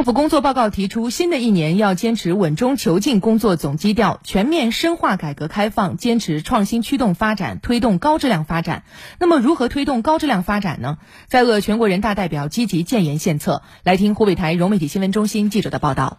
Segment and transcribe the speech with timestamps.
[0.00, 8.84] 政府工作报告提出，新的一年要坚持稳中求进工作总基调，全面深化改革开放，坚持创新驱动发展，推动高质量发展。
[9.18, 10.96] 那么，如何推动高质量发展呢？
[11.26, 13.60] 在鄂全国人大代表积极建言献策。
[13.82, 16.16] 来听湖北台融媒体新闻中心记者的报道。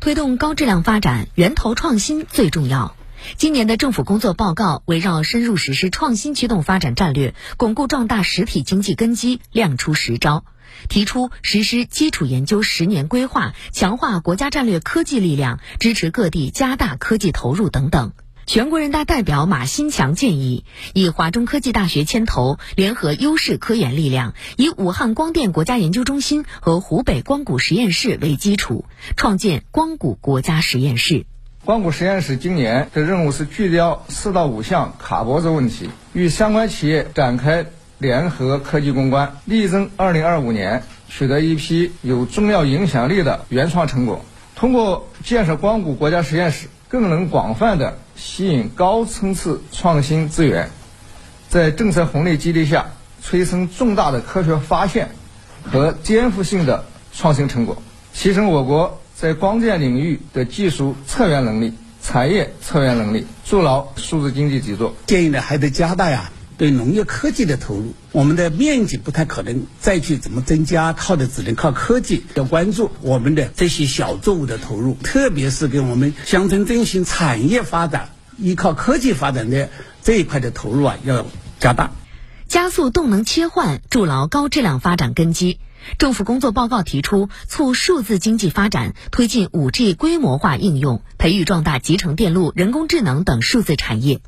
[0.00, 2.96] 推动高质量发展，源头创新最重要。
[3.36, 10.46] 今年的政府工作报告围绕深入实施创新驱动发展战略，巩固壮大实体经济根基，亮出实招。
[10.88, 18.12] 提出实施基础研究十年规划，强化国家战略科技力量，支持各地加大科技投入等等。
[18.44, 28.84] 全国人大代表马新强建议，以华中科技大学牵头，联合优势科研力量，以武汉光电国家研究中心和湖北光谷实验室为基础，
[29.16, 31.24] 创建光谷国家实验室。
[31.64, 37.66] 光谷实验室今年的任务是聚焦四到五项卡脖子问题，与相关企业展开。
[38.02, 44.24] 联合科技攻关，力争二零二五年取得一批有重要影响力的原创成果。
[44.56, 50.68] 通过建设光谷国家实验室，更能广泛的吸引高层次创新资源，
[51.48, 52.86] 在政策红利激励下，
[53.22, 55.10] 催生重大的科学发现
[55.62, 57.80] 和颠覆性的创新成果，
[58.12, 61.72] 提升我国在光电领域的技术策源能力、
[62.02, 64.92] 产业策源能力，筑牢数字经济基座。
[65.06, 66.32] 建议呢，还得加大呀。
[66.62, 72.22] 对农业科技的投入，我们的面积不太可能再去怎么增加，靠的只能靠科技。
[72.36, 79.70] 要关注我们的这些小作物的投入，特别是给我们乡村振兴产业发展、依靠科技发展的
[80.04, 81.26] 这一块的投入啊，要
[81.58, 81.90] 加大，
[82.46, 85.58] 加速动能切换，筑牢高质量发展根基。
[85.98, 94.20] 政府工作报告提出，促数字经济发展，推进五 G 规模化应用，培育壮大集成电路、人工智能等数字产业。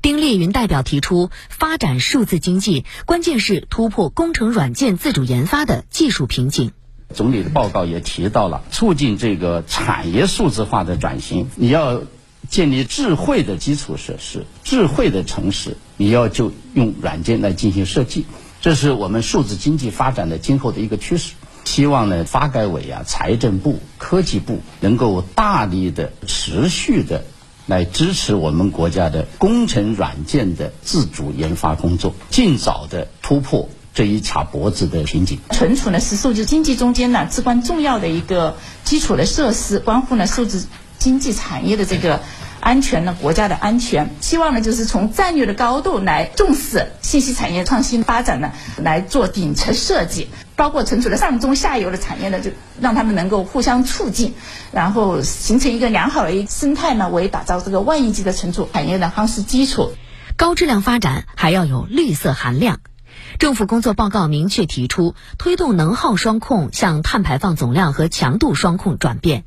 [0.00, 6.72] 丁烈云代表提出，发展数字经济，关键是突破工程软件自主研发的技术瓶颈。
[7.12, 12.02] 总理的报告也提到了，促进这个产业数字化的转型，你要
[12.48, 18.24] 建立智慧的基础设施、智慧的城市，你要就用软件来进行设计，
[18.60, 21.32] 这是我们数字经济发展的今后的一个趋势。
[21.64, 27.24] 希望呢，发改委啊、财政部、科技部能够大力的、持续的。
[27.68, 35.38] 来支持我们国家的工程软件的自主研发工作，尽早的突破这一卡脖子的瓶颈。
[35.50, 40.66] 存储呢是数字经济中间呢至关重要的一个基础的设施，关乎呢数字
[40.98, 42.20] 经济产业的这个
[42.68, 44.10] 安全呢国家的安全。
[44.20, 50.28] 希望呢就是从战略的高度来重视信息产业创新发展呢，来做顶层设计。
[50.54, 54.34] 包括存储的上中下游的产业呢，就让他们能够互相促进，
[54.72, 59.92] 然后形成一个良好的一生态呢，为打造这个万亿级的存储产业的夯实基础。
[60.36, 62.80] 高质量发展还要有绿色含量。
[63.38, 69.44] 政府工作报告明确提出，推动能耗双控向碳排放总量和强度双控转变。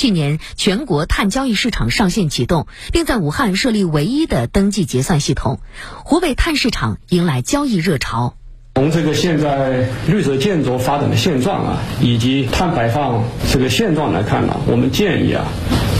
[0.00, 5.60] 去年，全国碳交易市场上线启动，并在武汉设立唯一的登记结算系统。
[6.06, 8.34] 湖北碳市场迎来交易热潮。
[8.76, 15.44] 从这个现在绿色建筑发展的现状啊，以及碳排放这个现状来看呢，我们建议啊，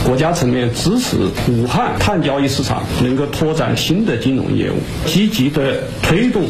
[0.03, 1.17] 国家层面支持
[1.47, 6.41] 武汉碳交易市场能够拓展新的金融业务，积极的推动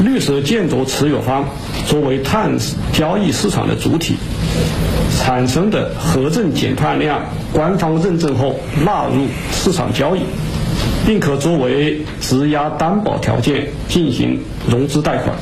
[0.00, 1.44] 绿色建筑持有方
[1.86, 2.58] 作为碳
[2.92, 4.16] 交易市场的主体，
[5.18, 7.20] 产生的核证减碳量
[7.52, 10.20] 官方认证后纳入市场交易。
[11.06, 15.36] 并可作为质押担保条件进行融资贷款。